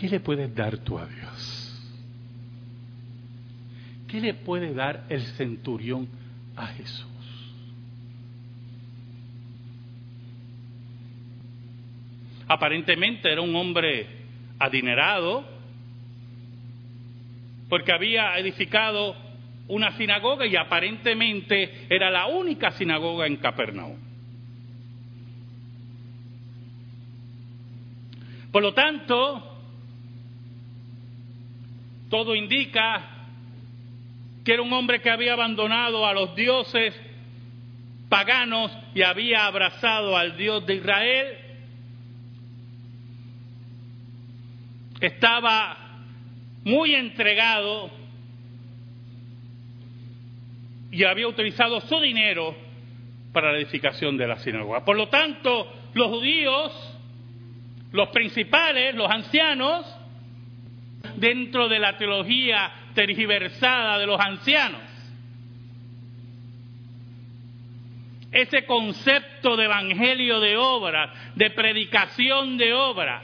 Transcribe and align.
¿Qué 0.00 0.08
le 0.08 0.20
puedes 0.20 0.54
dar 0.54 0.78
tú 0.78 0.98
a 0.98 1.04
Dios? 1.04 1.92
¿Qué 4.08 4.18
le 4.18 4.32
puede 4.32 4.72
dar 4.72 5.04
el 5.10 5.20
centurión 5.36 6.08
a 6.56 6.68
Jesús? 6.68 7.06
Aparentemente 12.48 13.30
era 13.30 13.42
un 13.42 13.54
hombre 13.54 14.06
adinerado, 14.58 15.44
porque 17.68 17.92
había 17.92 18.38
edificado 18.38 19.14
una 19.68 19.98
sinagoga 19.98 20.46
y 20.46 20.56
aparentemente 20.56 21.88
era 21.90 22.10
la 22.10 22.26
única 22.26 22.70
sinagoga 22.70 23.26
en 23.26 23.36
Capernaum. 23.36 23.98
Por 28.50 28.62
lo 28.62 28.72
tanto, 28.72 29.49
todo 32.10 32.34
indica 32.34 33.08
que 34.44 34.52
era 34.52 34.62
un 34.62 34.72
hombre 34.72 35.00
que 35.00 35.10
había 35.10 35.32
abandonado 35.32 36.04
a 36.04 36.12
los 36.12 36.34
dioses 36.34 36.94
paganos 38.08 38.72
y 38.94 39.02
había 39.02 39.46
abrazado 39.46 40.16
al 40.16 40.36
Dios 40.36 40.66
de 40.66 40.74
Israel. 40.74 41.38
Estaba 45.00 45.78
muy 46.64 46.94
entregado 46.94 47.90
y 50.90 51.04
había 51.04 51.28
utilizado 51.28 51.80
su 51.82 52.00
dinero 52.00 52.54
para 53.32 53.52
la 53.52 53.58
edificación 53.58 54.16
de 54.16 54.26
la 54.26 54.36
sinagoga. 54.38 54.84
Por 54.84 54.96
lo 54.96 55.08
tanto, 55.08 55.72
los 55.94 56.08
judíos, 56.08 56.98
los 57.92 58.08
principales, 58.08 58.96
los 58.96 59.08
ancianos, 59.08 59.86
dentro 61.20 61.68
de 61.68 61.78
la 61.78 61.96
teología 61.96 62.72
tergiversada 62.94 63.98
de 63.98 64.06
los 64.06 64.18
ancianos, 64.18 64.80
ese 68.32 68.64
concepto 68.64 69.56
de 69.56 69.64
evangelio 69.64 70.40
de 70.40 70.56
obras, 70.56 71.10
de 71.34 71.50
predicación 71.50 72.56
de 72.56 72.72
obras, 72.72 73.22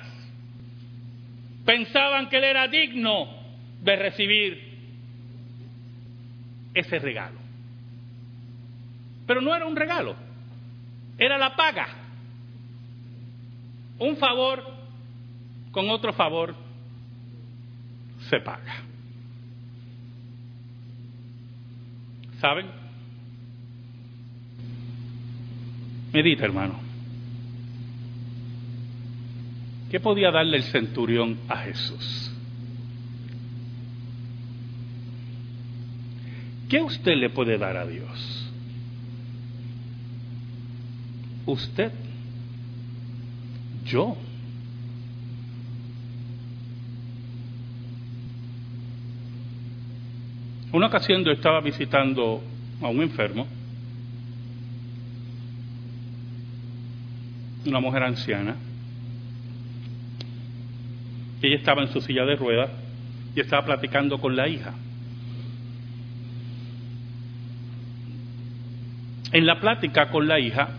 pensaban 1.64 2.28
que 2.28 2.36
él 2.38 2.44
era 2.44 2.68
digno 2.68 3.28
de 3.80 3.96
recibir 3.96 4.78
ese 6.74 6.98
regalo. 6.98 7.40
Pero 9.26 9.40
no 9.40 9.54
era 9.54 9.66
un 9.66 9.76
regalo, 9.76 10.16
era 11.18 11.38
la 11.38 11.56
paga. 11.56 11.88
Un 13.98 14.16
favor 14.18 14.62
con 15.72 15.88
otro 15.88 16.12
favor 16.12 16.65
se 18.28 18.40
paga. 18.40 18.82
¿Saben? 22.40 22.66
Medita, 26.12 26.44
hermano. 26.44 26.80
¿Qué 29.90 30.00
podía 30.00 30.30
darle 30.30 30.58
el 30.58 30.64
centurión 30.64 31.38
a 31.48 31.58
Jesús? 31.58 32.32
¿Qué 36.68 36.82
usted 36.82 37.16
le 37.16 37.30
puede 37.30 37.58
dar 37.58 37.76
a 37.76 37.86
Dios? 37.86 38.50
Usted. 41.46 41.92
Yo. 43.84 44.16
Una 50.72 50.86
ocasión 50.86 51.24
yo 51.24 51.32
estaba 51.32 51.60
visitando 51.60 52.42
a 52.82 52.88
un 52.88 53.02
enfermo, 53.02 53.46
una 57.64 57.80
mujer 57.80 58.02
anciana, 58.02 58.56
ella 61.42 61.56
estaba 61.56 61.82
en 61.82 61.92
su 61.92 62.00
silla 62.00 62.24
de 62.24 62.36
ruedas 62.36 62.70
y 63.34 63.40
estaba 63.40 63.64
platicando 63.64 64.18
con 64.18 64.34
la 64.34 64.48
hija. 64.48 64.74
En 69.32 69.44
la 69.44 69.60
plática 69.60 70.08
con 70.10 70.26
la 70.26 70.40
hija, 70.40 70.70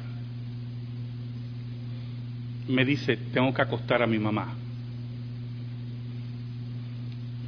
me 2.68 2.84
dice, 2.86 3.18
tengo 3.34 3.54
que 3.54 3.62
acostar 3.62 4.02
a 4.02 4.08
mi 4.08 4.20
mamá. 4.20 4.54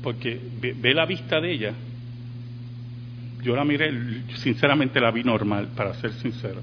Porque 0.03 0.39
ve, 0.61 0.93
la 0.93 1.05
vista 1.05 1.41
de 1.41 1.51
ella. 1.51 1.73
Yo 3.41 3.55
la 3.55 3.63
miré, 3.63 3.91
sinceramente 4.35 4.99
la 4.99 5.11
vi 5.11 5.23
normal, 5.23 5.69
para 5.75 5.93
ser 5.95 6.13
sincero. 6.13 6.61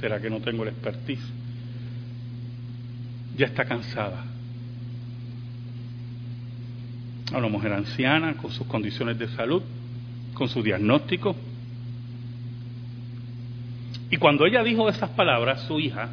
¿Será 0.00 0.20
que 0.20 0.30
no 0.30 0.40
tengo 0.40 0.62
el 0.62 0.70
expertise? 0.70 1.24
Ya 3.36 3.46
está 3.46 3.64
cansada. 3.64 4.24
A 7.32 7.38
una 7.38 7.48
mujer 7.48 7.72
anciana, 7.72 8.34
con 8.34 8.52
sus 8.52 8.66
condiciones 8.66 9.18
de 9.18 9.28
salud, 9.28 9.62
con 10.34 10.48
su 10.48 10.62
diagnóstico. 10.62 11.34
Y 14.10 14.16
cuando 14.18 14.46
ella 14.46 14.62
dijo 14.62 14.88
esas 14.88 15.10
palabras, 15.10 15.62
su 15.66 15.80
hija, 15.80 16.08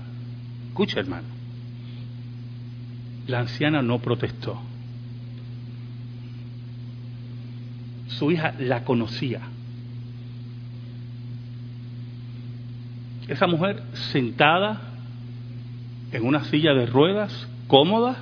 Escucha, 0.74 1.02
hermano. 1.02 1.28
La 3.28 3.42
anciana 3.42 3.84
no 3.84 4.00
protestó. 4.00 4.60
Su 8.18 8.32
hija 8.32 8.54
la 8.60 8.84
conocía. 8.84 9.42
Esa 13.28 13.48
mujer 13.48 13.82
sentada 14.12 14.82
en 16.12 16.26
una 16.26 16.44
silla 16.46 16.74
de 16.74 16.86
ruedas, 16.86 17.48
cómoda, 17.68 18.18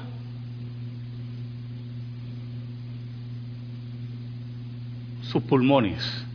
sus 5.23 5.43
pulmones, 5.43 6.25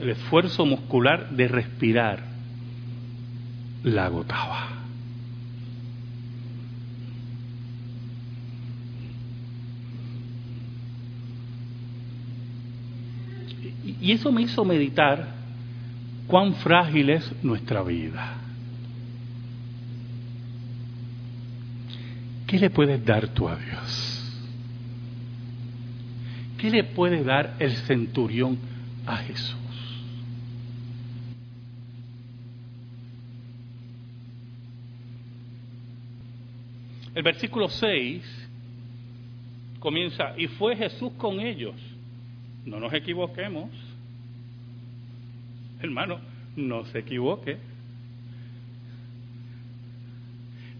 el 0.00 0.10
esfuerzo 0.10 0.66
muscular 0.66 1.30
de 1.30 1.48
respirar, 1.48 2.24
la 3.84 4.06
agotaba. 4.06 4.81
Y 14.02 14.10
eso 14.10 14.32
me 14.32 14.42
hizo 14.42 14.64
meditar 14.64 15.28
cuán 16.26 16.54
frágil 16.56 17.08
es 17.08 17.32
nuestra 17.44 17.84
vida. 17.84 18.34
¿Qué 22.48 22.58
le 22.58 22.68
puedes 22.68 23.04
dar 23.04 23.28
tú 23.28 23.48
a 23.48 23.54
Dios? 23.54 24.42
¿Qué 26.58 26.68
le 26.68 26.82
puede 26.82 27.22
dar 27.22 27.54
el 27.60 27.76
centurión 27.76 28.58
a 29.06 29.18
Jesús? 29.18 29.56
El 37.14 37.22
versículo 37.22 37.68
6 37.68 38.48
comienza, 39.78 40.34
y 40.36 40.48
fue 40.48 40.76
Jesús 40.76 41.12
con 41.18 41.38
ellos. 41.38 41.76
No 42.64 42.80
nos 42.80 42.92
equivoquemos. 42.92 43.70
Hermano, 45.82 46.20
no 46.56 46.84
se 46.86 47.00
equivoque. 47.00 47.58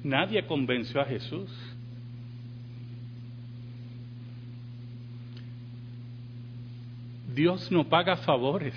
Nadie 0.04 0.46
convenció 0.46 1.00
a 1.00 1.04
Jesús. 1.04 1.50
Dios 7.34 7.70
no 7.72 7.88
paga 7.88 8.16
favores, 8.18 8.74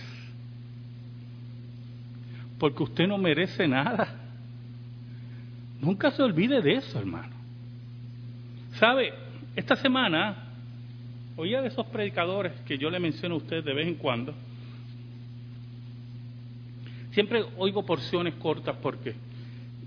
porque 2.57 2.83
usted 2.83 3.07
no 3.07 3.17
merece 3.17 3.67
nada. 3.67 4.15
Nunca 5.81 6.09
se 6.11 6.23
olvide 6.23 6.61
de 6.61 6.75
eso, 6.75 6.97
hermano. 6.97 7.35
¿Sabe? 8.79 9.13
Esta 9.55 9.75
semana 9.75 10.45
oía 11.35 11.61
de 11.61 11.67
esos 11.67 11.85
predicadores 11.87 12.53
que 12.61 12.77
yo 12.77 12.89
le 12.89 12.99
menciono 12.99 13.35
a 13.35 13.37
usted 13.39 13.63
de 13.63 13.73
vez 13.73 13.87
en 13.87 13.95
cuando. 13.95 14.33
Siempre 17.15 17.45
oigo 17.55 17.85
porciones 17.85 18.33
cortas 18.35 18.75
porque 18.81 19.15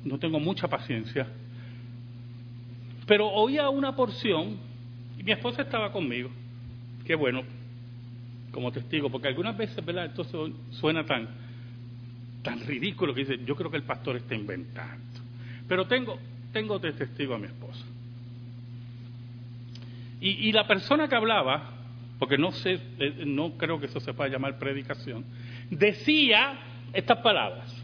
no 0.03 0.19
tengo 0.19 0.41
mucha 0.41 0.67
paciencia. 0.67 1.27
Pero 3.07 3.29
oía 3.29 3.69
una 3.69 3.95
porción 3.95 4.57
y 5.19 5.23
mi 5.23 5.33
esposa 5.33 5.61
estaba 5.61 5.93
conmigo. 5.93 6.31
Qué 7.05 7.15
bueno, 7.15 7.43
como 8.51 8.73
testigo, 8.73 9.11
porque 9.11 9.29
algunas 9.29 9.59
veces, 9.59 9.85
¿verdad? 9.85 10.07
Esto 10.07 10.25
suena 10.71 11.05
tan, 11.05 11.29
tan 12.43 12.61
ridículo 12.67 13.13
que 13.13 13.27
dice, 13.27 13.45
yo 13.45 13.55
creo 13.55 13.71
que 13.71 13.77
el 13.77 13.83
pastor 13.83 14.17
está 14.17 14.35
inventando. 14.35 15.21
Pero 15.69 15.87
tengo, 15.87 16.19
tengo 16.51 16.79
de 16.79 16.95
testigo 16.95 17.35
a 17.35 17.39
mi 17.39 17.49
esposa. 17.49 17.85
Y, 20.19 20.49
y 20.49 20.53
la 20.53 20.67
persona 20.67 21.09
que 21.09 21.15
hablaba, 21.15 21.75
porque 22.19 22.39
no 22.39 22.53
sé, 22.53 22.81
eh, 22.99 23.25
no 23.27 23.59
creo 23.59 23.79
que 23.79 23.85
eso 23.85 24.01
se 24.01 24.15
pueda 24.15 24.31
llamar 24.31 24.59
predicación, 24.59 25.27
decía 25.69 26.59
estas 26.93 27.19
palabras. 27.19 27.75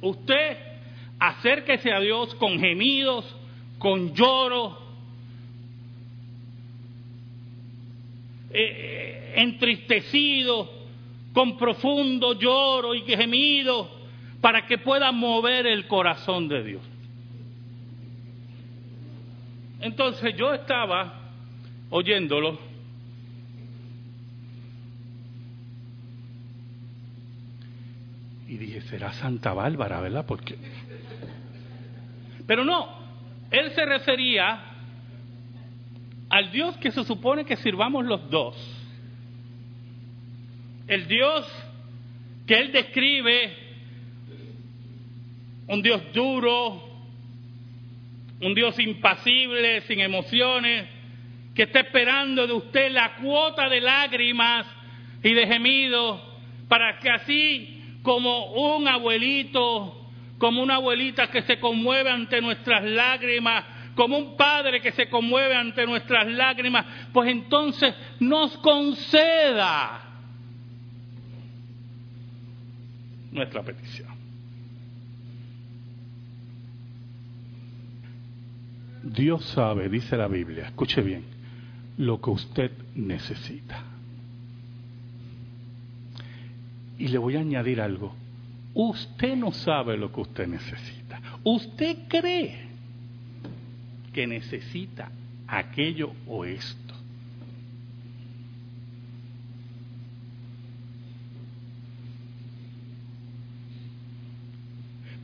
Usted 0.00 0.56
acérquese 1.18 1.92
a 1.92 2.00
Dios 2.00 2.34
con 2.36 2.58
gemidos, 2.58 3.24
con 3.78 4.14
lloro, 4.14 4.78
eh, 8.50 9.34
entristecido, 9.36 10.70
con 11.32 11.56
profundo 11.56 12.38
lloro 12.38 12.94
y 12.94 13.02
gemido, 13.02 13.88
para 14.40 14.66
que 14.66 14.78
pueda 14.78 15.12
mover 15.12 15.66
el 15.66 15.86
corazón 15.86 16.48
de 16.48 16.62
Dios. 16.62 16.82
Entonces 19.80 20.34
yo 20.36 20.54
estaba 20.54 21.14
oyéndolo 21.90 22.67
y 28.48 28.56
dije, 28.56 28.80
será 28.80 29.12
Santa 29.12 29.52
Bárbara, 29.52 30.00
¿verdad? 30.00 30.24
Porque... 30.26 30.56
Pero 32.46 32.64
no, 32.64 32.88
él 33.50 33.70
se 33.72 33.84
refería 33.84 34.58
al 36.30 36.50
Dios 36.50 36.76
que 36.78 36.90
se 36.90 37.04
supone 37.04 37.44
que 37.44 37.56
sirvamos 37.56 38.06
los 38.06 38.30
dos. 38.30 38.56
El 40.86 41.06
Dios 41.06 41.46
que 42.46 42.58
él 42.58 42.72
describe, 42.72 43.54
un 45.66 45.82
Dios 45.82 46.00
duro, 46.14 46.88
un 48.40 48.54
Dios 48.54 48.78
impasible, 48.78 49.82
sin 49.82 50.00
emociones, 50.00 50.88
que 51.54 51.64
está 51.64 51.80
esperando 51.80 52.46
de 52.46 52.54
usted 52.54 52.90
la 52.92 53.16
cuota 53.16 53.68
de 53.68 53.82
lágrimas 53.82 54.66
y 55.22 55.34
de 55.34 55.46
gemidos 55.46 56.22
para 56.66 56.98
que 56.98 57.10
así 57.10 57.77
como 58.02 58.76
un 58.76 58.88
abuelito, 58.88 60.10
como 60.38 60.62
una 60.62 60.76
abuelita 60.76 61.30
que 61.30 61.42
se 61.42 61.58
conmueve 61.58 62.10
ante 62.10 62.40
nuestras 62.40 62.84
lágrimas, 62.84 63.64
como 63.94 64.16
un 64.16 64.36
padre 64.36 64.80
que 64.80 64.92
se 64.92 65.08
conmueve 65.08 65.54
ante 65.56 65.84
nuestras 65.84 66.26
lágrimas, 66.26 66.86
pues 67.12 67.30
entonces 67.30 67.94
nos 68.20 68.56
conceda 68.58 70.04
nuestra 73.32 73.62
petición. 73.62 74.08
Dios 79.02 79.44
sabe, 79.46 79.88
dice 79.88 80.16
la 80.16 80.28
Biblia, 80.28 80.66
escuche 80.66 81.00
bien, 81.00 81.24
lo 81.96 82.20
que 82.20 82.30
usted 82.30 82.70
necesita. 82.94 83.82
Y 86.98 87.08
le 87.08 87.18
voy 87.18 87.36
a 87.36 87.40
añadir 87.40 87.80
algo. 87.80 88.14
Usted 88.74 89.36
no 89.36 89.52
sabe 89.52 89.96
lo 89.96 90.12
que 90.12 90.20
usted 90.20 90.46
necesita. 90.46 91.20
Usted 91.44 92.08
cree 92.08 92.68
que 94.12 94.26
necesita 94.26 95.10
aquello 95.46 96.12
o 96.26 96.44
esto. 96.44 96.94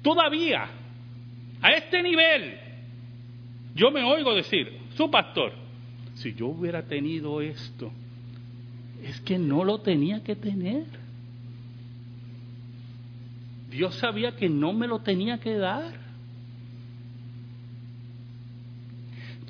Todavía, 0.03 0.67
a 1.62 1.71
este 1.73 2.03
nivel, 2.03 2.59
yo 3.75 3.91
me 3.91 4.05
oigo 4.05 4.35
decir, 4.35 4.71
su 4.97 5.11
pastor, 5.11 5.53
si 6.17 6.35
yo 6.35 6.49
hubiera 6.49 6.82
tenido 6.82 7.41
esto, 7.41 7.91
es 9.03 9.21
que 9.23 9.38
no 9.38 9.65
lo 9.65 9.81
tenía 9.81 10.23
que 10.23 10.37
tener. 10.37 11.03
Dios 13.75 13.97
sabía 13.97 14.37
que 14.37 14.49
no 14.49 14.73
me 14.73 14.87
lo 14.87 15.00
tenía 15.00 15.38
que 15.38 15.56
dar. 15.56 15.91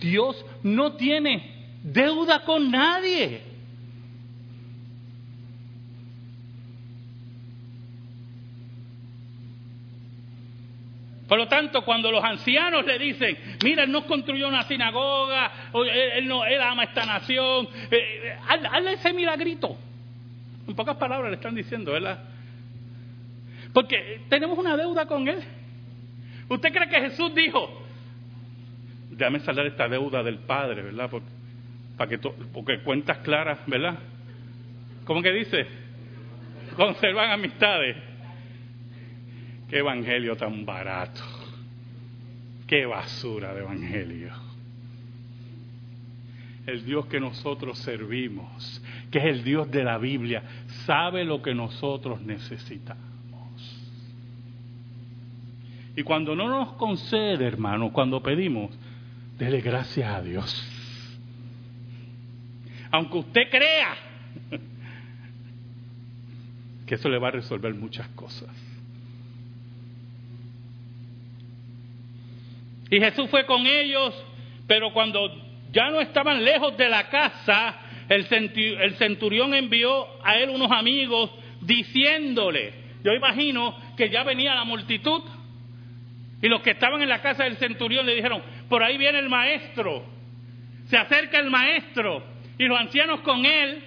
Dios 0.00 0.42
no 0.62 0.94
tiene 0.94 1.52
deuda 1.82 2.42
con 2.42 2.70
nadie. 2.70 3.42
Por 11.28 11.36
lo 11.36 11.46
tanto, 11.46 11.84
cuando 11.84 12.10
los 12.10 12.24
ancianos 12.24 12.86
le 12.86 12.98
dicen, 12.98 13.36
mira, 13.62 13.84
él 13.84 13.92
nos 13.92 14.04
construyó 14.04 14.48
una 14.48 14.62
sinagoga, 14.62 15.52
él, 16.16 16.26
no, 16.26 16.46
él 16.46 16.62
ama 16.62 16.84
esta 16.84 17.04
nación, 17.04 17.68
eh, 17.90 17.96
eh, 18.24 18.36
hazle 18.48 18.94
ese 18.94 19.12
milagrito. 19.12 19.76
En 20.66 20.74
pocas 20.74 20.96
palabras 20.96 21.30
le 21.30 21.36
están 21.36 21.54
diciendo, 21.54 21.92
¿verdad? 21.92 22.33
Porque 23.74 24.20
tenemos 24.28 24.56
una 24.56 24.76
deuda 24.76 25.04
con 25.04 25.28
Él. 25.28 25.42
¿Usted 26.48 26.72
cree 26.72 26.88
que 26.88 27.10
Jesús 27.10 27.34
dijo, 27.34 27.82
déjame 29.10 29.40
saldar 29.40 29.66
esta 29.66 29.88
deuda 29.88 30.22
del 30.22 30.38
Padre, 30.38 30.82
¿verdad? 30.82 31.10
Porque, 31.10 31.26
para 31.96 32.08
que 32.08 32.18
porque 32.18 32.80
cuentas 32.82 33.18
claras, 33.18 33.58
¿verdad? 33.66 33.98
¿Cómo 35.04 35.20
que 35.22 35.32
dice? 35.32 35.66
Conservan 36.76 37.32
amistades. 37.32 37.96
Qué 39.68 39.78
evangelio 39.78 40.36
tan 40.36 40.64
barato. 40.64 41.20
Qué 42.68 42.86
basura 42.86 43.54
de 43.54 43.60
evangelio. 43.60 44.32
El 46.64 46.84
Dios 46.84 47.06
que 47.06 47.18
nosotros 47.18 47.76
servimos, 47.80 48.82
que 49.10 49.18
es 49.18 49.24
el 49.24 49.42
Dios 49.42 49.68
de 49.70 49.82
la 49.82 49.98
Biblia, 49.98 50.44
sabe 50.86 51.24
lo 51.24 51.42
que 51.42 51.54
nosotros 51.54 52.20
necesitamos. 52.20 53.13
Y 55.96 56.02
cuando 56.02 56.34
no 56.34 56.48
nos 56.48 56.72
concede, 56.74 57.46
hermano, 57.46 57.92
cuando 57.92 58.22
pedimos, 58.22 58.70
dele 59.38 59.60
gracias 59.60 60.12
a 60.12 60.22
Dios. 60.22 60.70
Aunque 62.90 63.18
usted 63.18 63.50
crea 63.50 63.96
que 66.86 66.96
eso 66.96 67.08
le 67.08 67.18
va 67.18 67.28
a 67.28 67.32
resolver 67.32 67.74
muchas 67.74 68.08
cosas. 68.08 68.50
Y 72.90 72.98
Jesús 73.00 73.30
fue 73.30 73.46
con 73.46 73.66
ellos, 73.66 74.14
pero 74.66 74.92
cuando 74.92 75.28
ya 75.72 75.90
no 75.90 76.00
estaban 76.00 76.44
lejos 76.44 76.76
de 76.76 76.88
la 76.88 77.08
casa, 77.08 77.76
el 78.08 78.94
centurión 78.96 79.54
envió 79.54 80.06
a 80.24 80.36
él 80.36 80.50
unos 80.50 80.70
amigos 80.70 81.30
diciéndole, 81.60 82.74
yo 83.02 83.12
imagino 83.12 83.74
que 83.96 84.10
ya 84.10 84.22
venía 84.22 84.54
la 84.54 84.64
multitud 84.64 85.22
y 86.44 86.48
los 86.48 86.60
que 86.60 86.72
estaban 86.72 87.00
en 87.00 87.08
la 87.08 87.22
casa 87.22 87.44
del 87.44 87.56
centurión 87.56 88.04
le 88.04 88.14
dijeron, 88.14 88.42
por 88.68 88.82
ahí 88.82 88.98
viene 88.98 89.18
el 89.18 89.30
maestro, 89.30 90.04
se 90.88 90.98
acerca 90.98 91.38
el 91.38 91.50
maestro, 91.50 92.22
y 92.58 92.64
los 92.64 92.78
ancianos 92.78 93.20
con 93.20 93.46
él. 93.46 93.82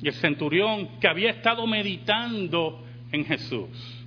Y 0.00 0.08
el 0.08 0.14
centurión 0.14 0.98
que 0.98 1.08
había 1.08 1.28
estado 1.28 1.66
meditando 1.66 2.82
en 3.12 3.26
Jesús. 3.26 4.06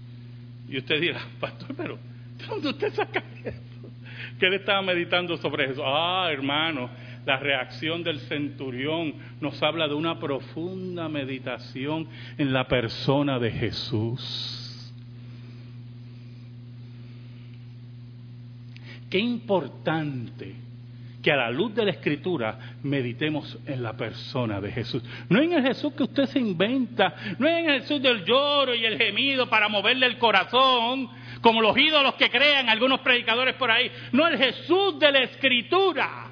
Y 0.67 0.79
usted 0.79 0.99
dirá, 0.99 1.21
pastor, 1.39 1.75
pero 1.77 1.99
¿de 2.35 2.45
dónde 2.47 2.69
usted 2.69 2.91
saca 2.93 3.23
eso? 3.43 3.59
Que 4.39 4.47
él 4.47 4.55
estaba 4.55 4.81
meditando 4.81 5.37
sobre 5.37 5.67
Jesús. 5.67 5.83
Ah, 5.85 6.29
hermano, 6.31 6.89
la 7.25 7.37
reacción 7.37 8.03
del 8.03 8.19
centurión 8.21 9.15
nos 9.39 9.61
habla 9.63 9.87
de 9.87 9.93
una 9.93 10.19
profunda 10.19 11.07
meditación 11.09 12.07
en 12.37 12.53
la 12.53 12.67
persona 12.67 13.39
de 13.39 13.51
Jesús. 13.51 14.93
Qué 19.09 19.19
importante 19.19 20.55
que 21.21 21.31
a 21.31 21.37
la 21.37 21.49
luz 21.49 21.73
de 21.73 21.85
la 21.85 21.91
escritura 21.91 22.75
meditemos 22.83 23.57
en 23.65 23.81
la 23.81 23.93
persona 23.93 24.59
de 24.59 24.71
Jesús. 24.71 25.01
No 25.29 25.41
en 25.41 25.53
el 25.53 25.63
Jesús 25.63 25.93
que 25.93 26.03
usted 26.03 26.25
se 26.25 26.39
inventa, 26.39 27.15
no 27.39 27.47
en 27.47 27.69
el 27.69 27.81
Jesús 27.81 28.01
del 28.01 28.25
lloro 28.25 28.75
y 28.75 28.85
el 28.85 28.97
gemido 28.97 29.47
para 29.47 29.69
moverle 29.69 30.05
el 30.07 30.17
corazón, 30.17 31.09
como 31.41 31.61
los 31.61 31.77
ídolos 31.77 32.15
que 32.15 32.29
crean 32.29 32.69
algunos 32.69 32.99
predicadores 32.99 33.55
por 33.55 33.71
ahí. 33.71 33.89
No 34.11 34.27
el 34.27 34.37
Jesús 34.37 34.99
de 34.99 35.11
la 35.11 35.19
escritura. 35.19 36.22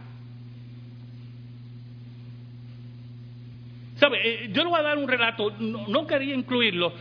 ¿Sabe? 4.01 4.17
Eh, 4.23 4.49
yo 4.51 4.63
le 4.63 4.69
voy 4.71 4.79
a 4.79 4.83
dar 4.83 4.97
un 4.97 5.07
relato, 5.07 5.51
no, 5.59 6.07
quería 6.07 6.33
incluirlo 6.33 6.91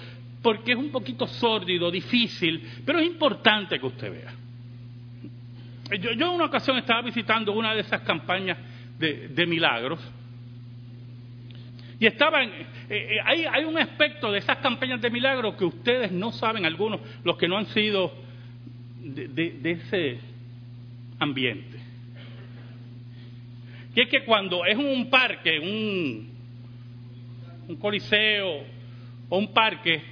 porque 0.43 0.73
es 0.73 0.79
un 0.79 0.91
poquito 0.91 1.27
sórdido, 1.27 1.91
difícil, 1.91 2.63
pero 2.85 2.99
es 2.99 3.07
importante 3.07 3.81
que 3.81 3.87
usted 3.87 4.13
vea. 4.13 4.35
Yo, 5.99 6.11
en 6.11 6.23
una 6.23 6.45
ocasión 6.45 6.77
estaba 6.77 7.01
visitando 7.01 7.53
una 7.53 7.75
de 7.75 7.81
esas 7.81 8.03
campañas 8.03 8.59
de, 8.99 9.47
milagros 9.47 9.99
Y 11.99 12.05
estaban, 12.05 12.51
eh, 12.51 12.67
eh, 12.91 13.17
hay, 13.25 13.47
hay 13.47 13.65
un 13.65 13.79
aspecto 13.79 14.31
de 14.31 14.41
esas 14.41 14.59
campañas 14.59 15.01
de 15.01 15.09
milagros 15.09 15.55
que 15.55 15.65
ustedes 15.65 16.13
no 16.13 16.33
saben, 16.33 16.67
algunos, 16.67 17.01
los 17.25 17.39
que 17.39 17.49
no 17.49 17.57
han 17.57 17.67
sido 17.67 18.13
de, 19.03 19.27
de 19.27 19.71
ese 19.71 20.19
ambiente. 21.19 21.81
Y 23.95 24.03
es 24.03 24.09
que 24.11 24.23
cuando 24.23 24.67
es 24.67 24.77
un 24.77 25.09
parque, 25.09 25.59
un, 25.59 26.30
un 27.71 27.77
coliseo 27.77 28.65
o 29.29 29.39
un 29.39 29.53
parque, 29.53 30.03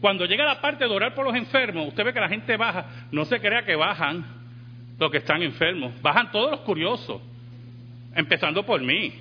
cuando 0.00 0.26
llega 0.26 0.44
la 0.44 0.60
parte 0.60 0.86
de 0.86 0.94
orar 0.94 1.14
por 1.14 1.24
los 1.24 1.34
enfermos, 1.34 1.88
usted 1.88 2.04
ve 2.04 2.12
que 2.12 2.20
la 2.20 2.28
gente 2.28 2.56
baja, 2.56 2.86
no 3.10 3.24
se 3.24 3.40
crea 3.40 3.64
que 3.64 3.74
bajan 3.74 4.24
los 4.98 5.10
que 5.10 5.18
están 5.18 5.42
enfermos, 5.42 6.00
bajan 6.02 6.30
todos 6.30 6.50
los 6.50 6.60
curiosos, 6.60 7.20
empezando 8.14 8.64
por 8.64 8.80
mí. 8.82 9.12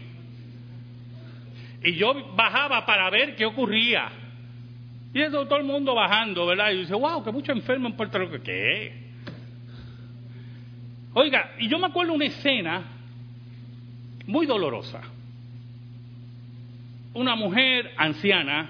Y 1.84 1.94
yo 1.94 2.34
bajaba 2.36 2.86
para 2.86 3.10
ver 3.10 3.36
qué 3.36 3.46
ocurría. 3.46 4.10
Y 5.14 5.22
eso 5.22 5.46
todo 5.46 5.60
el 5.60 5.66
mundo 5.66 5.96
bajando, 5.96 6.46
¿verdad? 6.46 6.72
Y 6.72 6.80
dice, 6.80 6.94
wow, 6.94 7.24
que 7.24 7.32
mucho 7.32 7.54
enfermo 7.54 7.88
en 7.88 7.96
Puerto 7.96 8.20
Rico. 8.20 8.44
¿Qué? 8.44 9.06
Oiga, 11.14 11.52
y 11.60 11.70
yo 11.70 11.80
me 11.80 11.88
acuerdo 11.88 12.12
una 12.14 12.26
escena 12.26 12.84
muy 14.28 14.46
dolorosa. 14.46 15.02
Una 17.16 17.34
mujer 17.38 17.94
anciana 17.96 18.70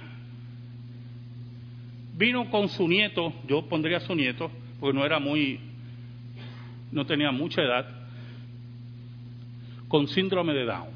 vino 2.15 2.47
con 2.51 2.69
su 2.69 2.87
nieto, 2.87 3.33
yo 3.47 3.67
pondría 3.67 3.99
su 4.01 4.13
nieto, 4.13 4.51
porque 4.79 4.95
no 4.95 5.03
era 5.03 5.19
muy, 5.19 5.59
no 6.91 7.07
tenía 7.07 7.31
mucha 7.31 7.63
edad, 7.63 7.89
con 9.87 10.07
síndrome 10.07 10.53
de 10.53 10.63
Down. 10.63 10.89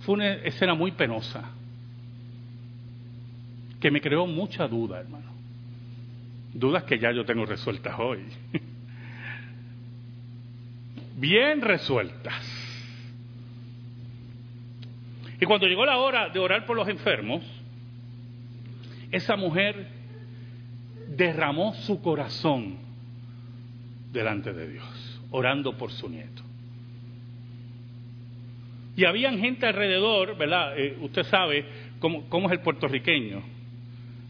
Fue 0.00 0.14
una 0.14 0.32
escena 0.36 0.74
muy 0.74 0.92
penosa, 0.92 1.50
que 3.78 3.90
me 3.90 4.00
creó 4.00 4.26
mucha 4.26 4.66
duda, 4.66 5.00
hermano. 5.00 5.32
Dudas 6.54 6.84
que 6.84 6.98
ya 6.98 7.12
yo 7.12 7.26
tengo 7.26 7.44
resueltas 7.44 7.94
hoy. 7.98 8.20
Bien 11.18 11.60
resueltas. 11.60 12.61
Y 15.42 15.44
cuando 15.44 15.66
llegó 15.66 15.84
la 15.84 15.98
hora 15.98 16.28
de 16.28 16.38
orar 16.38 16.64
por 16.66 16.76
los 16.76 16.88
enfermos, 16.88 17.42
esa 19.10 19.34
mujer 19.34 19.88
derramó 21.08 21.74
su 21.74 22.00
corazón 22.00 22.76
delante 24.12 24.52
de 24.52 24.68
Dios, 24.68 25.20
orando 25.32 25.76
por 25.76 25.90
su 25.90 26.08
nieto. 26.08 26.44
Y 28.94 29.04
habían 29.04 29.36
gente 29.40 29.66
alrededor, 29.66 30.38
¿verdad? 30.38 30.78
Eh, 30.78 30.96
usted 31.00 31.24
sabe 31.24 31.64
cómo, 31.98 32.46
es 32.46 32.52
el 32.52 32.60
puertorriqueño, 32.60 33.42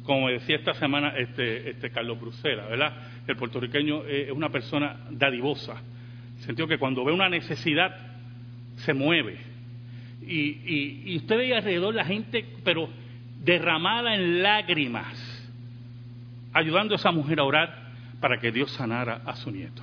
como 0.04 0.30
decía 0.30 0.56
esta 0.56 0.72
semana 0.72 1.12
este, 1.18 1.72
este 1.72 1.90
Carlos 1.90 2.18
Brucera, 2.18 2.68
¿verdad? 2.68 2.94
El 3.26 3.36
puertorriqueño 3.36 4.06
es 4.06 4.30
una 4.30 4.48
persona 4.48 4.96
dadivosa, 5.10 5.74
sentido 6.38 6.66
que 6.66 6.78
cuando 6.78 7.04
ve 7.04 7.12
una 7.12 7.28
necesidad 7.28 7.94
se 8.76 8.94
mueve. 8.94 9.51
Y, 10.26 11.16
usted 11.16 11.36
ve 11.36 11.54
alrededor 11.54 11.94
la 11.94 12.04
gente, 12.04 12.44
pero 12.64 12.88
derramada 13.42 14.14
en 14.14 14.42
lágrimas, 14.42 15.16
ayudando 16.52 16.94
a 16.94 16.96
esa 16.96 17.10
mujer 17.10 17.40
a 17.40 17.44
orar 17.44 17.92
para 18.20 18.38
que 18.38 18.52
Dios 18.52 18.70
sanara 18.72 19.22
a 19.26 19.34
su 19.36 19.50
nieto. 19.50 19.82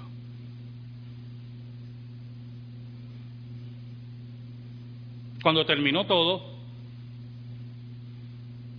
Cuando 5.41 5.65
terminó 5.65 6.05
todo, 6.05 6.57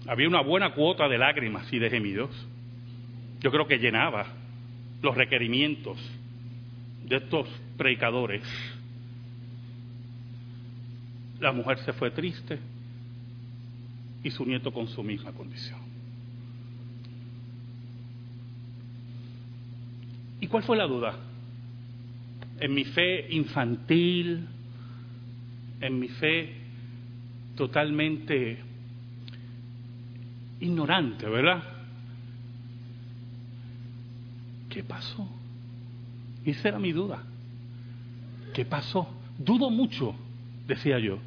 había 0.06 0.28
una 0.28 0.42
buena 0.42 0.72
cuota 0.72 1.08
de 1.08 1.18
lágrimas 1.18 1.72
y 1.72 1.78
de 1.78 1.90
gemidos. 1.90 2.30
Yo 3.40 3.50
creo 3.50 3.66
que 3.66 3.78
llenaba 3.78 4.26
los 5.02 5.16
requerimientos 5.16 5.98
de 7.04 7.16
estos 7.16 7.48
predicadores. 7.76 8.42
La 11.40 11.52
mujer 11.52 11.78
se 11.78 11.92
fue 11.92 12.10
triste, 12.10 12.58
y 14.22 14.30
su 14.30 14.44
nieto 14.44 14.72
con 14.72 14.88
su 14.88 15.02
misma 15.02 15.32
condición. 15.32 15.78
¿Y 20.40 20.46
cuál 20.46 20.62
fue 20.62 20.76
la 20.76 20.86
duda? 20.86 21.14
En 22.58 22.74
mi 22.74 22.84
fe 22.84 23.34
infantil, 23.34 24.46
en 25.80 25.98
mi 25.98 26.08
fe 26.08 26.54
totalmente 27.56 28.58
ignorante, 30.60 31.26
¿verdad? 31.26 31.62
¿Qué 34.68 34.82
pasó? 34.82 35.28
Esa 36.44 36.68
era 36.68 36.78
mi 36.78 36.92
duda. 36.92 37.22
¿Qué 38.54 38.64
pasó? 38.64 39.08
Dudo 39.38 39.70
mucho, 39.70 40.14
decía 40.66 40.98
yo, 40.98 41.18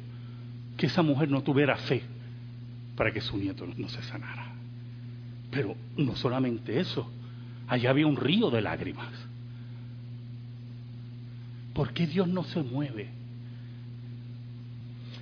que 0.84 0.88
esa 0.88 1.00
mujer 1.00 1.30
no 1.30 1.42
tuviera 1.42 1.76
fe 1.76 2.02
para 2.94 3.10
que 3.10 3.22
su 3.22 3.38
nieto 3.38 3.66
no 3.78 3.88
se 3.88 4.02
sanara. 4.02 4.48
Pero 5.50 5.74
no 5.96 6.14
solamente 6.14 6.78
eso, 6.78 7.10
allá 7.66 7.88
había 7.88 8.06
un 8.06 8.16
río 8.18 8.50
de 8.50 8.60
lágrimas. 8.60 9.08
¿Por 11.72 11.94
qué 11.94 12.06
Dios 12.06 12.28
no 12.28 12.44
se 12.44 12.62
mueve? 12.62 13.08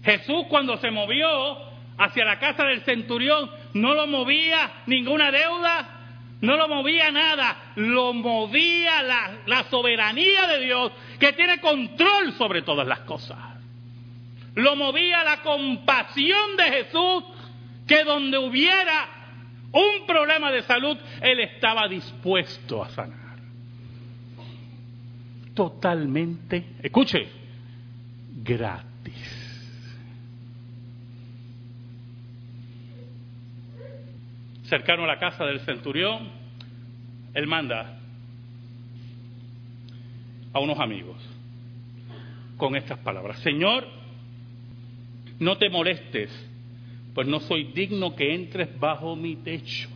Jesús 0.02 0.47
cuando 0.50 0.78
se 0.78 0.90
movió 0.90 1.28
hacia 1.97 2.25
la 2.25 2.40
casa 2.40 2.64
del 2.64 2.81
centurión 2.81 3.49
no 3.75 3.95
lo 3.95 4.09
movía 4.09 4.83
ninguna 4.88 5.31
deuda, 5.31 6.00
no 6.40 6.57
lo 6.57 6.66
movía 6.66 7.12
nada, 7.12 7.73
lo 7.76 8.12
movía 8.12 9.00
la, 9.04 9.42
la 9.47 9.62
soberanía 9.71 10.49
de 10.49 10.64
Dios 10.64 10.90
que 11.21 11.33
tiene 11.35 11.61
control 11.61 12.33
sobre 12.33 12.62
todas 12.62 12.88
las 12.88 12.99
cosas. 13.02 13.51
Lo 14.54 14.76
movía 14.76 15.25
la 15.25 15.42
compasión 15.42 16.56
de 16.56 16.64
Jesús 16.64 17.25
que 17.87 18.04
donde 18.04 18.38
hubiera 18.38 19.09
un 19.73 20.06
problema 20.06 20.50
de 20.52 20.62
salud, 20.62 20.99
Él 21.21 21.40
estaba 21.40 21.88
dispuesto 21.88 22.82
a 22.82 22.90
sanar. 22.90 23.38
Totalmente, 25.54 26.76
escuche, 26.82 27.28
gratis. 28.42 29.38
Cercano 34.64 35.04
a 35.04 35.06
la 35.06 35.18
casa 35.18 35.44
del 35.44 35.61
centurión, 35.61 36.30
Él 37.35 37.47
manda 37.47 37.99
a 40.52 40.61
unos 40.61 40.78
amigos 40.78 41.16
con 42.56 42.76
estas 42.76 42.99
palabras. 42.99 43.38
Señor, 43.40 44.01
no 45.42 45.58
te 45.58 45.68
molestes 45.68 46.30
pues 47.14 47.26
no 47.26 47.40
soy 47.40 47.64
digno 47.64 48.14
que 48.16 48.34
entres 48.34 48.78
bajo 48.78 49.14
mi 49.16 49.37
techo. 49.37 49.88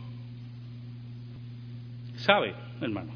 ¿Sabe, 2.17 2.53
hermano? 2.81 3.11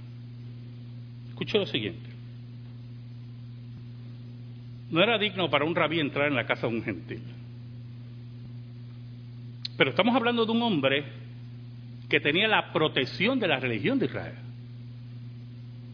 Escuche 1.30 1.58
lo 1.58 1.66
siguiente. 1.66 2.10
No 4.90 5.02
era 5.02 5.18
digno 5.18 5.50
para 5.50 5.66
un 5.66 5.76
rabí 5.76 6.00
entrar 6.00 6.28
en 6.28 6.36
la 6.36 6.46
casa 6.46 6.68
de 6.68 6.74
un 6.74 6.84
gentil. 6.84 7.22
Pero 9.78 9.92
estamos 9.92 10.16
hablando 10.16 10.46
de 10.46 10.52
un 10.52 10.62
hombre 10.62 11.06
que 12.10 12.20
tenía 12.20 12.48
la 12.48 12.74
protección 12.74 13.40
de 13.40 13.48
la 13.48 13.60
religión 13.60 13.98
de 14.00 14.08
Israel, 14.08 14.36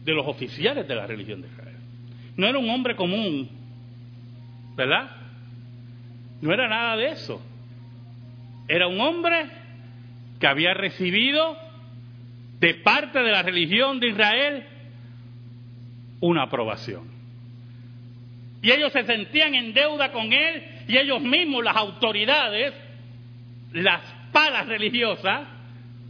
de 0.04 0.12
los 0.12 0.26
oficiales 0.26 0.88
de 0.88 0.94
la 0.94 1.06
religión 1.06 1.42
de 1.42 1.48
Israel. 1.48 1.76
No 2.36 2.46
era 2.46 2.58
un 2.58 2.68
hombre 2.70 2.96
común, 2.96 3.48
¿verdad? 4.76 5.17
No 6.40 6.52
era 6.52 6.68
nada 6.68 6.96
de 6.96 7.08
eso. 7.08 7.40
Era 8.68 8.86
un 8.86 9.00
hombre 9.00 9.46
que 10.38 10.46
había 10.46 10.74
recibido 10.74 11.56
de 12.60 12.74
parte 12.74 13.20
de 13.20 13.30
la 13.30 13.42
religión 13.42 14.00
de 14.00 14.08
Israel 14.08 14.66
una 16.20 16.42
aprobación. 16.42 17.08
Y 18.62 18.70
ellos 18.70 18.92
se 18.92 19.04
sentían 19.04 19.54
en 19.54 19.72
deuda 19.72 20.10
con 20.10 20.32
él 20.32 20.64
y 20.88 20.96
ellos 20.96 21.20
mismos, 21.20 21.62
las 21.62 21.76
autoridades, 21.76 22.74
las 23.72 24.02
palas 24.32 24.66
religiosas, 24.66 25.46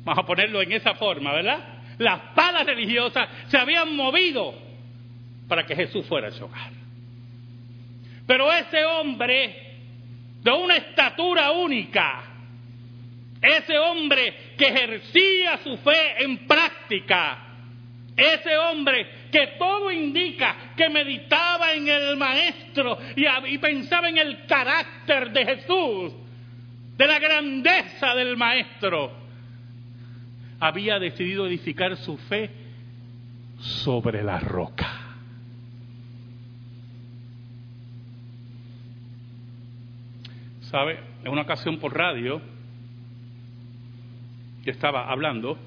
vamos 0.04 0.25
a 0.25 0.26
ponerlo 0.26 0.62
en 0.62 0.73
esa 0.73 0.94
forma, 0.94 1.32
¿verdad? 1.32 1.58
Las 1.99 2.20
palas 2.35 2.64
religiosas 2.64 3.28
se 3.49 3.58
habían 3.58 3.94
movido 3.94 4.54
para 5.47 5.66
que 5.66 5.75
Jesús 5.75 6.06
fuera 6.06 6.28
a 6.28 6.30
su 6.30 6.44
hogar. 6.44 6.70
Pero 8.26 8.52
ese 8.52 8.85
hombre, 8.85 9.67
de 10.42 10.50
una 10.50 10.76
estatura 10.76 11.50
única, 11.52 12.23
ese 13.40 13.78
hombre 13.78 14.54
que 14.57 14.66
ejercía 14.66 15.59
su 15.59 15.76
fe 15.78 16.25
en 16.25 16.47
práctica, 16.47 17.45
ese 18.16 18.57
hombre 18.59 19.28
que 19.30 19.54
todo 19.59 19.92
indica 19.92 20.73
que 20.76 20.88
meditaba 20.88 21.73
en 21.73 21.88
el 21.88 22.16
Maestro 22.16 22.99
y, 23.14 23.59
pensaba 23.59 24.09
en 24.09 24.18
el 24.18 24.47
carácter 24.47 25.30
de 25.30 25.45
Jesús, 25.45 26.12
de 26.97 27.07
la 27.07 27.18
grandeza 27.21 28.14
del 28.14 28.37
Maestro, 28.37 29.12
había 30.59 30.99
decidido 30.99 31.47
edificar 31.47 31.97
su 31.97 32.16
fe 32.16 32.50
sobre 33.61 34.25
la 34.25 34.40
roca. 34.40 34.98
¿Sabe? 40.70 40.98
En 41.25 41.32
una 41.32 41.42
ocasión 41.42 41.78
por 41.78 41.96
radio, 41.96 42.42
yo 44.64 44.70
estaba 44.72 45.10
hablando 45.10 45.58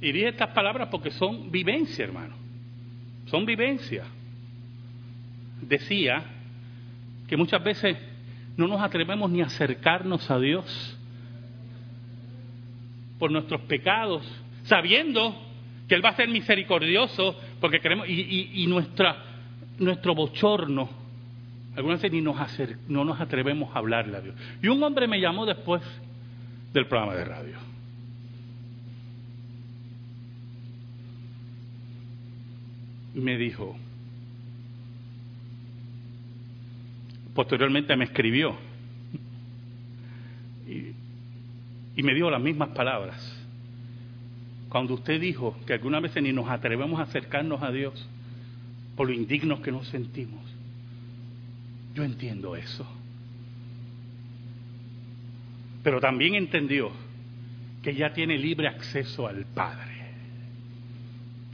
y 0.00 0.12
dije 0.12 0.28
estas 0.28 0.50
palabras 0.50 0.88
porque 0.90 1.10
son 1.10 1.50
vivencia, 1.50 2.04
hermano. 2.04 2.36
Son 3.26 3.44
vivencia. 3.44 4.04
Decía 5.60 6.22
que 7.26 7.36
muchas 7.36 7.64
veces 7.64 7.96
no 8.56 8.68
nos 8.68 8.80
atrevemos 8.80 9.28
ni 9.28 9.42
a 9.42 9.46
acercarnos 9.46 10.30
a 10.30 10.38
Dios 10.38 10.98
por 13.18 13.32
nuestros 13.32 13.62
pecados, 13.62 14.24
sabiendo 14.64 15.34
que 15.88 15.96
Él 15.96 16.04
va 16.04 16.10
a 16.10 16.16
ser 16.16 16.28
misericordioso, 16.28 17.34
porque 17.60 17.80
queremos, 17.80 18.08
y, 18.08 18.52
y, 18.54 18.66
nuestra, 18.68 19.16
nuestro 19.78 20.14
bochorno, 20.14 21.05
algunas 21.76 22.00
veces 22.00 22.12
ni 22.12 22.22
nos 22.22 22.36
no 22.88 23.04
nos 23.04 23.20
atrevemos 23.20 23.74
a 23.74 23.78
hablarle 23.78 24.16
a 24.16 24.20
Dios. 24.22 24.34
Y 24.62 24.68
un 24.68 24.82
hombre 24.82 25.06
me 25.06 25.20
llamó 25.20 25.44
después 25.44 25.82
del 26.72 26.86
programa 26.86 27.14
de 27.14 27.24
radio. 27.24 27.56
Me 33.14 33.36
dijo, 33.36 33.76
posteriormente 37.34 37.94
me 37.96 38.04
escribió 38.04 38.56
y, 40.66 40.92
y 42.00 42.02
me 42.02 42.14
dio 42.14 42.30
las 42.30 42.40
mismas 42.40 42.70
palabras. 42.70 43.42
Cuando 44.70 44.94
usted 44.94 45.20
dijo 45.20 45.56
que 45.66 45.74
algunas 45.74 46.02
veces 46.02 46.22
ni 46.22 46.32
nos 46.32 46.48
atrevemos 46.48 47.00
a 47.00 47.04
acercarnos 47.04 47.62
a 47.62 47.70
Dios 47.70 48.08
por 48.96 49.08
lo 49.08 49.14
indignos 49.14 49.60
que 49.60 49.72
nos 49.72 49.86
sentimos, 49.88 50.45
yo 51.96 52.04
entiendo 52.04 52.54
eso. 52.54 52.86
Pero 55.82 55.98
también 55.98 56.34
entendió 56.34 56.90
que 57.82 57.94
ya 57.94 58.12
tiene 58.12 58.36
libre 58.36 58.68
acceso 58.68 59.26
al 59.26 59.46
Padre. 59.46 59.94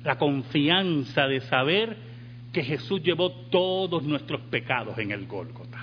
La 0.03 0.19
confianza 0.19 1.29
de 1.29 1.43
saber 1.43 1.97
que 2.53 2.65
Jesús 2.65 3.01
llevó 3.05 3.31
todos 3.51 4.03
nuestros 4.03 4.41
pecados 4.43 4.99
en 4.99 5.13
el 5.13 5.27
Gólgota. 5.27 5.79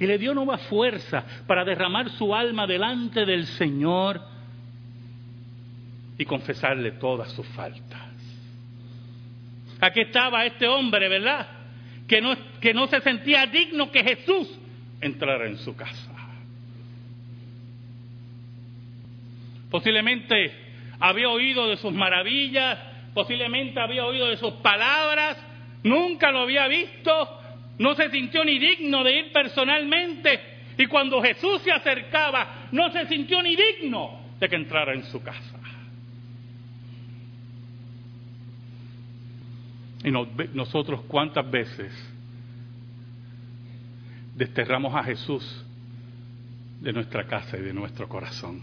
Y 0.00 0.06
le 0.06 0.16
dio 0.16 0.32
nueva 0.32 0.56
fuerza 0.56 1.24
para 1.46 1.62
derramar 1.62 2.08
su 2.10 2.34
alma 2.34 2.66
delante 2.66 3.26
del 3.26 3.44
Señor 3.46 4.22
y 6.16 6.24
confesarle 6.24 6.92
todas 6.92 7.32
sus 7.32 7.46
faltas. 7.48 8.00
Aquí 9.80 10.00
estaba 10.00 10.46
este 10.46 10.66
hombre, 10.66 11.08
¿verdad? 11.08 11.57
Que 12.08 12.20
no, 12.20 12.34
que 12.60 12.72
no 12.72 12.86
se 12.86 13.00
sentía 13.02 13.46
digno 13.46 13.90
que 13.90 14.02
Jesús 14.02 14.48
entrara 15.00 15.46
en 15.46 15.58
su 15.58 15.76
casa. 15.76 16.10
Posiblemente 19.70 20.52
había 20.98 21.28
oído 21.28 21.68
de 21.68 21.76
sus 21.76 21.92
maravillas, 21.92 22.78
posiblemente 23.14 23.78
había 23.80 24.06
oído 24.06 24.28
de 24.28 24.36
sus 24.38 24.54
palabras, 24.54 25.36
nunca 25.82 26.30
lo 26.30 26.40
había 26.40 26.66
visto, 26.66 27.40
no 27.78 27.94
se 27.94 28.10
sintió 28.10 28.44
ni 28.44 28.58
digno 28.58 29.04
de 29.04 29.18
ir 29.18 29.32
personalmente 29.32 30.40
y 30.78 30.86
cuando 30.86 31.20
Jesús 31.20 31.60
se 31.62 31.72
acercaba 31.72 32.68
no 32.72 32.90
se 32.90 33.06
sintió 33.06 33.42
ni 33.42 33.56
digno 33.56 34.20
de 34.38 34.48
que 34.48 34.56
entrara 34.56 34.94
en 34.94 35.04
su 35.04 35.22
casa. 35.22 35.58
Y 40.04 40.10
nosotros 40.10 41.02
cuántas 41.08 41.50
veces 41.50 41.92
desterramos 44.36 44.94
a 44.94 45.02
Jesús 45.02 45.64
de 46.80 46.92
nuestra 46.92 47.26
casa 47.26 47.56
y 47.58 47.62
de 47.62 47.72
nuestro 47.72 48.08
corazón. 48.08 48.62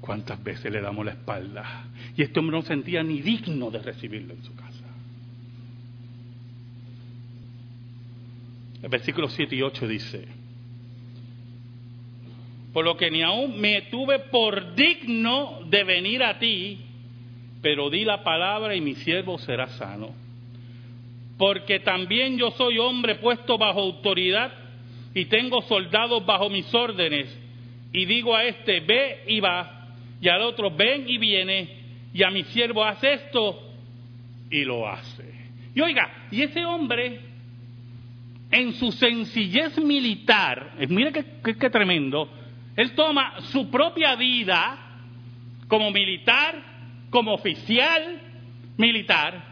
¿Cuántas 0.00 0.42
veces 0.42 0.72
le 0.72 0.80
damos 0.80 1.06
la 1.06 1.12
espalda? 1.12 1.84
Y 2.16 2.22
este 2.22 2.40
hombre 2.40 2.56
no 2.56 2.62
sentía 2.62 3.04
ni 3.04 3.22
digno 3.22 3.70
de 3.70 3.78
recibirlo 3.78 4.34
en 4.34 4.42
su 4.42 4.54
casa. 4.56 4.84
El 8.82 8.88
versículo 8.88 9.28
7 9.28 9.54
y 9.54 9.62
8 9.62 9.86
dice, 9.86 10.26
por 12.72 12.84
lo 12.84 12.96
que 12.96 13.12
ni 13.12 13.22
aún 13.22 13.60
me 13.60 13.82
tuve 13.82 14.18
por 14.18 14.74
digno 14.74 15.60
de 15.68 15.84
venir 15.84 16.24
a 16.24 16.36
ti, 16.40 16.80
pero 17.62 17.88
di 17.88 18.04
la 18.04 18.24
palabra 18.24 18.74
y 18.74 18.80
mi 18.80 18.96
siervo 18.96 19.38
será 19.38 19.68
sano. 19.68 20.10
Porque 21.38 21.80
también 21.80 22.36
yo 22.36 22.50
soy 22.50 22.78
hombre 22.78 23.14
puesto 23.14 23.56
bajo 23.56 23.80
autoridad 23.80 24.52
y 25.14 25.26
tengo 25.26 25.62
soldados 25.62 26.26
bajo 26.26 26.50
mis 26.50 26.72
órdenes. 26.74 27.38
Y 27.92 28.04
digo 28.04 28.34
a 28.34 28.44
este, 28.44 28.80
ve 28.80 29.24
y 29.28 29.40
va, 29.40 29.86
y 30.20 30.28
al 30.28 30.42
otro, 30.42 30.70
ven 30.70 31.08
y 31.08 31.18
viene, 31.18 31.68
y 32.12 32.22
a 32.22 32.30
mi 32.30 32.42
siervo 32.44 32.84
hace 32.84 33.14
esto, 33.14 33.60
y 34.50 34.64
lo 34.64 34.88
hace. 34.88 35.24
Y 35.74 35.80
oiga, 35.80 36.26
y 36.30 36.42
ese 36.42 36.64
hombre, 36.64 37.20
en 38.50 38.72
su 38.74 38.90
sencillez 38.92 39.78
militar, 39.78 40.72
eh, 40.78 40.86
mire 40.88 41.12
qué 41.12 41.70
tremendo, 41.70 42.28
él 42.76 42.94
toma 42.94 43.40
su 43.52 43.70
propia 43.70 44.16
vida 44.16 44.78
como 45.68 45.90
militar 45.90 46.71
como 47.12 47.34
oficial 47.34 48.18
militar 48.78 49.44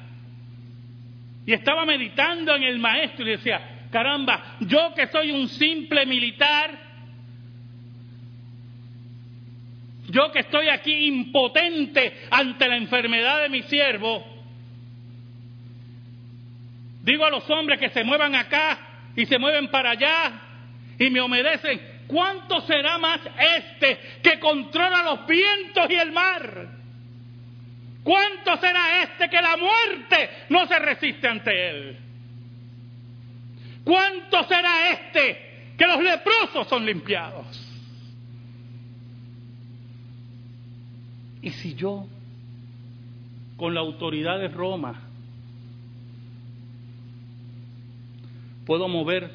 y 1.45 1.53
estaba 1.53 1.85
meditando 1.85 2.57
en 2.57 2.63
el 2.63 2.79
maestro 2.79 3.27
y 3.27 3.33
decía, 3.33 3.87
caramba, 3.93 4.57
yo 4.61 4.95
que 4.95 5.07
soy 5.09 5.31
un 5.31 5.47
simple 5.49 6.07
militar, 6.07 6.71
yo 10.09 10.33
que 10.33 10.41
estoy 10.41 10.69
aquí 10.69 11.07
impotente 11.07 12.21
ante 12.31 12.67
la 12.67 12.77
enfermedad 12.77 13.43
de 13.43 13.51
mi 13.51 13.63
siervo, 13.65 14.25
digo 17.03 17.25
a 17.27 17.31
los 17.31 17.49
hombres 17.51 17.79
que 17.79 17.91
se 17.91 18.05
muevan 18.05 18.35
acá 18.35 18.79
y 19.17 19.27
se 19.27 19.39
mueven 19.39 19.69
para 19.69 19.91
allá 19.91 20.33
y 20.99 21.11
me 21.11 21.21
obedecen, 21.21 21.81
¿cuánto 22.07 22.63
será 22.63 22.97
más 22.97 23.21
este 23.59 23.99
que 24.23 24.39
controla 24.39 25.03
los 25.03 25.27
vientos 25.27 25.91
y 25.91 25.95
el 25.95 26.11
mar? 26.11 26.80
¿Cuánto 28.03 28.57
será 28.57 29.03
este 29.03 29.29
que 29.29 29.43
la 29.43 29.57
muerte 29.57 30.31
no 30.49 30.67
se 30.67 30.79
resiste 30.79 31.29
ante 31.29 31.71
él? 31.71 31.99
¿Cuánto 33.85 34.45
será 34.45 34.91
este 34.91 35.75
que 35.77 35.87
los 35.87 36.03
leprosos 36.03 36.67
son 36.69 36.87
limpiados? 36.87 37.67
¿Y 41.43 41.51
si 41.51 41.75
yo, 41.75 42.07
con 43.57 43.75
la 43.75 43.81
autoridad 43.81 44.39
de 44.39 44.49
Roma, 44.49 45.01
puedo 48.67 48.89
mover 48.89 49.31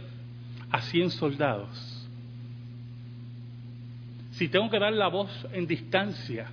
a 0.71 0.81
100 0.81 1.11
soldados? 1.11 2.07
Si 4.31 4.49
tengo 4.49 4.69
que 4.69 4.79
dar 4.79 4.93
la 4.93 5.07
voz 5.07 5.31
en 5.53 5.65
distancia 5.65 6.49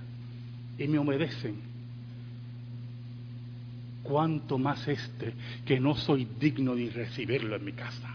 y 0.77 0.87
me 0.87 0.97
obedecen, 0.97 1.72
cuánto 4.03 4.57
más 4.57 4.87
este 4.87 5.33
que 5.65 5.79
no 5.79 5.95
soy 5.95 6.27
digno 6.39 6.75
de 6.75 6.89
recibirlo 6.91 7.55
en 7.55 7.65
mi 7.65 7.71
casa. 7.71 8.09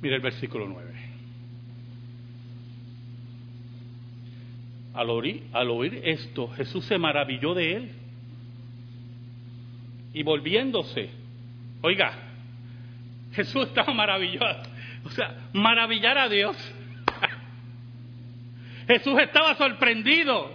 Mira 0.00 0.14
el 0.14 0.22
versículo 0.22 0.68
9. 0.68 0.88
Al 4.94 5.10
oír, 5.10 5.42
al 5.52 5.70
oír 5.70 6.00
esto, 6.04 6.48
Jesús 6.48 6.84
se 6.84 6.98
maravilló 6.98 7.54
de 7.54 7.72
él 7.76 7.92
y 10.14 10.22
volviéndose, 10.22 11.10
oiga, 11.82 12.12
Jesús 13.32 13.68
estaba 13.68 13.92
maravilloso 13.92 14.77
o 15.04 15.10
sea, 15.10 15.34
maravillar 15.52 16.18
a 16.18 16.28
Dios. 16.28 16.56
Jesús 18.86 19.18
estaba 19.20 19.54
sorprendido. 19.56 20.52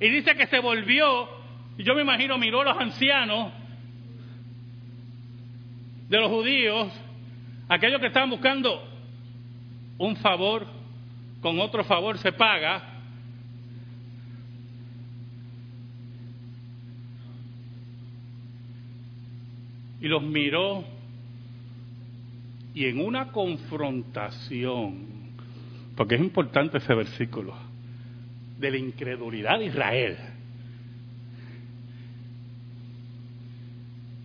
Y 0.00 0.08
dice 0.08 0.34
que 0.34 0.46
se 0.46 0.58
volvió, 0.58 1.28
y 1.78 1.84
yo 1.84 1.94
me 1.94 2.02
imagino 2.02 2.38
miró 2.38 2.62
a 2.62 2.64
los 2.64 2.78
ancianos 2.78 3.52
de 6.08 6.18
los 6.18 6.28
judíos, 6.28 6.92
aquellos 7.68 8.00
que 8.00 8.08
estaban 8.08 8.30
buscando 8.30 8.82
un 9.98 10.16
favor 10.16 10.66
con 11.40 11.60
otro 11.60 11.84
favor 11.84 12.18
se 12.18 12.32
paga, 12.32 12.82
y 20.00 20.08
los 20.08 20.22
miró 20.22 20.84
y 22.74 22.86
en 22.86 23.00
una 23.00 23.32
confrontación, 23.32 25.06
porque 25.96 26.14
es 26.14 26.20
importante 26.20 26.78
ese 26.78 26.94
versículo, 26.94 27.54
de 28.58 28.70
la 28.70 28.78
incredulidad 28.78 29.58
de 29.58 29.66
Israel, 29.66 30.16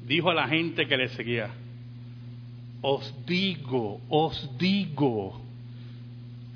dijo 0.06 0.30
a 0.30 0.34
la 0.34 0.48
gente 0.48 0.88
que 0.88 0.98
le 0.98 1.10
seguía, 1.10 1.50
os 2.82 3.14
digo, 3.26 4.00
os 4.08 4.58
digo, 4.58 5.42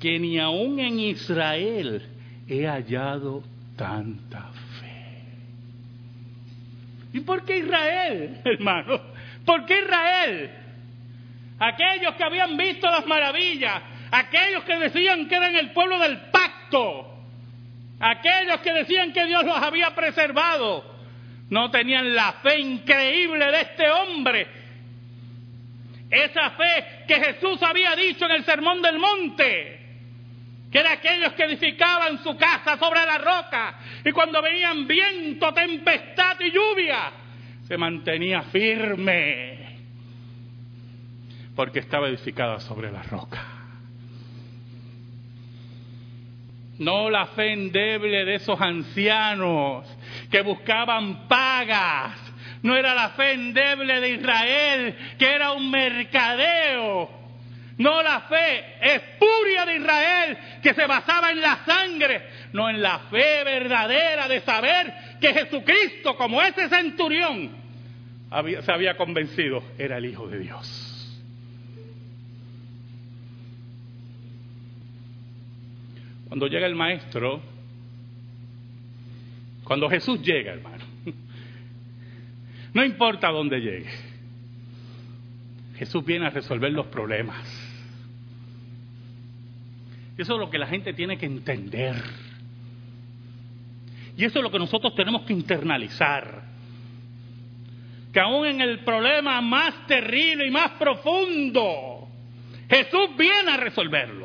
que 0.00 0.18
ni 0.18 0.38
aún 0.38 0.80
en 0.80 0.98
Israel 0.98 2.02
he 2.48 2.66
hallado 2.66 3.42
tanta 3.76 4.50
fe. 4.80 5.22
¿Y 7.12 7.20
por 7.20 7.44
qué 7.44 7.58
Israel, 7.58 8.40
hermano? 8.44 9.00
¿Por 9.44 9.66
qué 9.66 9.80
Israel? 9.80 10.61
Aquellos 11.64 12.16
que 12.16 12.24
habían 12.24 12.56
visto 12.56 12.90
las 12.90 13.06
maravillas, 13.06 13.80
aquellos 14.10 14.64
que 14.64 14.76
decían 14.80 15.28
que 15.28 15.36
eran 15.36 15.54
el 15.54 15.70
pueblo 15.70 15.96
del 16.00 16.22
pacto, 16.22 17.22
aquellos 18.00 18.58
que 18.62 18.72
decían 18.72 19.12
que 19.12 19.24
Dios 19.26 19.44
los 19.44 19.56
había 19.58 19.94
preservado, 19.94 20.84
no 21.50 21.70
tenían 21.70 22.16
la 22.16 22.32
fe 22.42 22.58
increíble 22.58 23.46
de 23.46 23.60
este 23.60 23.88
hombre. 23.88 24.46
Esa 26.10 26.50
fe 26.50 27.04
que 27.06 27.14
Jesús 27.26 27.62
había 27.62 27.94
dicho 27.94 28.24
en 28.24 28.32
el 28.32 28.44
Sermón 28.44 28.82
del 28.82 28.98
Monte, 28.98 29.86
que 30.72 30.78
era 30.80 30.94
aquellos 30.94 31.32
que 31.34 31.44
edificaban 31.44 32.24
su 32.24 32.36
casa 32.36 32.76
sobre 32.76 33.06
la 33.06 33.18
roca 33.18 33.78
y 34.04 34.10
cuando 34.10 34.42
venían 34.42 34.84
viento, 34.88 35.54
tempestad 35.54 36.40
y 36.40 36.50
lluvia, 36.50 37.12
se 37.68 37.78
mantenía 37.78 38.42
firme 38.42 39.61
porque 41.54 41.80
estaba 41.80 42.08
edificada 42.08 42.60
sobre 42.60 42.90
la 42.90 43.02
roca. 43.02 43.62
No 46.78 47.10
la 47.10 47.26
fe 47.26 47.52
endeble 47.52 48.24
de 48.24 48.34
esos 48.36 48.60
ancianos 48.60 49.86
que 50.30 50.40
buscaban 50.42 51.28
pagas. 51.28 52.18
No 52.62 52.76
era 52.76 52.94
la 52.94 53.10
fe 53.10 53.32
endeble 53.32 54.00
de 54.00 54.10
Israel, 54.10 54.96
que 55.18 55.30
era 55.32 55.52
un 55.52 55.70
mercadeo. 55.70 57.10
No 57.78 58.02
la 58.02 58.20
fe 58.22 58.94
espuria 58.94 59.66
de 59.66 59.76
Israel, 59.76 60.38
que 60.62 60.74
se 60.74 60.86
basaba 60.86 61.30
en 61.30 61.40
la 61.40 61.64
sangre. 61.64 62.22
No 62.52 62.68
en 62.68 62.80
la 62.80 62.98
fe 63.10 63.44
verdadera 63.44 64.28
de 64.28 64.40
saber 64.40 64.92
que 65.20 65.34
Jesucristo, 65.34 66.16
como 66.16 66.42
ese 66.42 66.68
centurión, 66.68 67.50
se 68.64 68.72
había 68.72 68.96
convencido, 68.96 69.62
era 69.78 69.98
el 69.98 70.06
Hijo 70.06 70.26
de 70.26 70.38
Dios. 70.38 70.91
Cuando 76.32 76.46
llega 76.46 76.66
el 76.66 76.74
maestro, 76.74 77.42
cuando 79.64 79.86
Jesús 79.90 80.22
llega, 80.22 80.54
hermano, 80.54 80.82
no 82.72 82.82
importa 82.82 83.28
dónde 83.28 83.60
llegue, 83.60 83.90
Jesús 85.76 86.02
viene 86.02 86.28
a 86.28 86.30
resolver 86.30 86.72
los 86.72 86.86
problemas. 86.86 87.36
Eso 90.16 90.32
es 90.32 90.40
lo 90.40 90.48
que 90.48 90.56
la 90.56 90.68
gente 90.68 90.94
tiene 90.94 91.18
que 91.18 91.26
entender. 91.26 92.02
Y 94.16 94.24
eso 94.24 94.38
es 94.38 94.42
lo 94.42 94.50
que 94.50 94.58
nosotros 94.58 94.94
tenemos 94.94 95.26
que 95.26 95.34
internalizar. 95.34 96.44
Que 98.10 98.20
aún 98.20 98.46
en 98.46 98.62
el 98.62 98.78
problema 98.78 99.38
más 99.42 99.86
terrible 99.86 100.46
y 100.46 100.50
más 100.50 100.70
profundo, 100.78 102.08
Jesús 102.70 103.10
viene 103.18 103.50
a 103.50 103.58
resolverlo. 103.58 104.21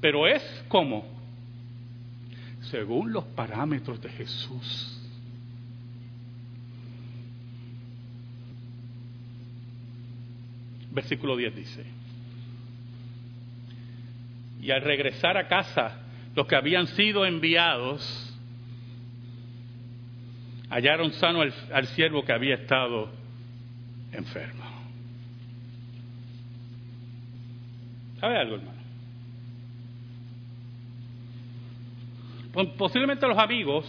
Pero 0.00 0.26
es 0.26 0.42
como 0.68 1.04
según 2.62 3.12
los 3.12 3.24
parámetros 3.24 4.00
de 4.00 4.08
Jesús. 4.10 4.96
Versículo 10.92 11.36
10 11.36 11.54
dice, 11.54 11.84
y 14.60 14.70
al 14.72 14.82
regresar 14.82 15.36
a 15.36 15.48
casa, 15.48 16.00
los 16.34 16.46
que 16.46 16.56
habían 16.56 16.86
sido 16.88 17.24
enviados 17.24 18.26
hallaron 20.68 21.12
sano 21.12 21.42
al, 21.42 21.86
siervo 21.88 22.24
que 22.24 22.32
había 22.32 22.54
estado 22.54 23.10
enfermo. 24.12 24.64
¿Sabe 28.20 28.38
algo, 28.38 28.56
hermano? 28.56 28.79
Posiblemente 32.52 33.26
los 33.28 33.38
amigos 33.38 33.86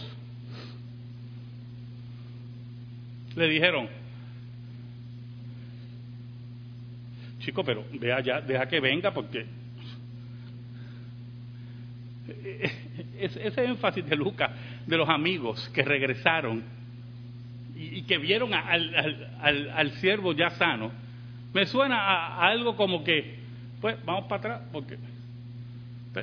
le 3.34 3.48
dijeron, 3.48 3.88
chico, 7.40 7.64
pero 7.64 7.84
vea 7.98 8.20
ya, 8.20 8.40
deja 8.40 8.66
que 8.68 8.78
venga 8.78 9.12
porque 9.12 9.46
ese 13.18 13.64
énfasis 13.64 14.06
de 14.06 14.14
Lucas, 14.14 14.50
de 14.86 14.96
los 14.96 15.08
amigos 15.08 15.68
que 15.74 15.82
regresaron 15.82 16.62
y, 17.74 18.02
que 18.02 18.18
vieron 18.18 18.54
al, 18.54 19.70
al, 19.74 19.90
siervo 19.92 20.34
ya 20.34 20.50
sano, 20.50 20.92
me 21.52 21.66
suena 21.66 21.96
a, 21.98 22.46
algo 22.46 22.76
como 22.76 23.02
que, 23.02 23.38
pues 23.80 23.96
vamos 24.04 24.26
para 24.28 24.36
atrás, 24.36 24.68
porque 24.72 24.98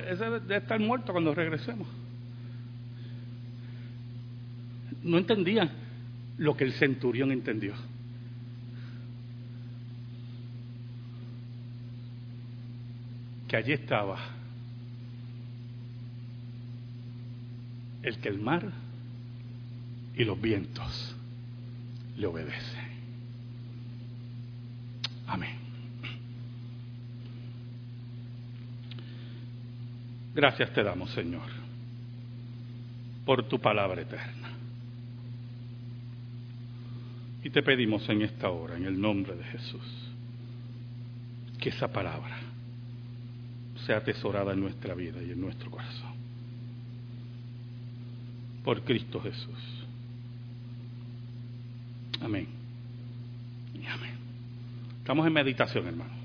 ese 0.08 0.24
debe 0.24 0.56
estar 0.56 0.80
muerto 0.80 1.12
cuando 1.12 1.34
regresemos 1.34 1.86
no 5.02 5.18
entendían 5.18 5.70
lo 6.38 6.56
que 6.56 6.64
el 6.64 6.72
centurión 6.72 7.32
entendió. 7.32 7.74
Que 13.48 13.56
allí 13.56 13.72
estaba 13.72 14.18
el 18.02 18.18
que 18.18 18.28
el 18.28 18.38
mar 18.38 18.70
y 20.16 20.24
los 20.24 20.40
vientos 20.40 21.14
le 22.16 22.26
obedecen. 22.26 22.90
Amén. 25.26 25.56
Gracias 30.34 30.72
te 30.72 30.82
damos, 30.82 31.10
Señor, 31.10 31.48
por 33.24 33.48
tu 33.48 33.60
palabra 33.60 34.00
eterna. 34.00 34.49
Y 37.42 37.50
te 37.50 37.62
pedimos 37.62 38.08
en 38.08 38.22
esta 38.22 38.50
hora, 38.50 38.76
en 38.76 38.84
el 38.84 39.00
nombre 39.00 39.34
de 39.34 39.44
Jesús, 39.44 40.10
que 41.58 41.70
esa 41.70 41.88
palabra 41.88 42.38
sea 43.86 43.98
atesorada 43.98 44.52
en 44.52 44.60
nuestra 44.60 44.94
vida 44.94 45.22
y 45.22 45.32
en 45.32 45.40
nuestro 45.40 45.70
corazón. 45.70 46.12
Por 48.62 48.82
Cristo 48.82 49.20
Jesús. 49.20 49.86
Amén. 52.20 52.46
Y 53.74 53.86
amén. 53.86 54.14
Estamos 54.98 55.26
en 55.26 55.32
meditación, 55.32 55.86
hermano. 55.86 56.19